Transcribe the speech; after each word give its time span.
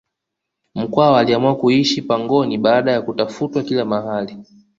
mkwawa 0.75 1.19
aliamua 1.19 1.55
kuishi 1.57 2.01
pangoni 2.01 2.57
baada 2.57 2.91
ya 2.91 3.01
kutafutwa 3.01 3.63
kila 3.63 3.85
mahali 3.85 4.37